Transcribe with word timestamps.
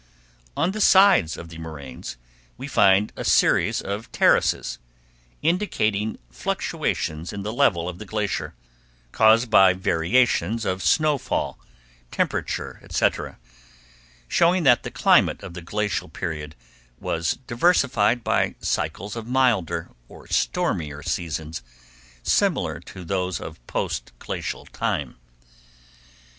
On 0.57 0.71
the 0.71 0.81
sides 0.81 1.37
of 1.37 1.49
the 1.49 1.59
moraines 1.59 2.17
we 2.57 2.67
find 2.67 3.13
a 3.15 3.23
series 3.23 3.81
of 3.81 4.11
terraces, 4.11 4.79
indicating 5.43 6.17
fluctuations 6.31 7.31
in 7.31 7.43
the 7.43 7.53
level 7.53 7.87
of 7.87 7.99
the 7.99 8.05
glacier, 8.05 8.55
caused 9.11 9.51
by 9.51 9.73
variations 9.73 10.65
of 10.65 10.81
snow 10.81 11.19
fall, 11.19 11.59
temperature, 12.09 12.79
etc., 12.81 13.37
showing 14.27 14.63
that 14.63 14.81
the 14.81 14.89
climate 14.89 15.43
of 15.43 15.53
the 15.53 15.61
glacial 15.61 16.09
period 16.09 16.55
was 16.99 17.37
diversified 17.45 18.23
by 18.23 18.55
cycles 18.59 19.15
of 19.15 19.27
milder 19.27 19.91
or 20.09 20.25
stormier 20.25 21.03
seasons 21.03 21.61
similar 22.23 22.79
to 22.79 23.05
those 23.05 23.39
of 23.39 23.63
post 23.67 24.13
glacial 24.17 24.65
time. 24.65 25.17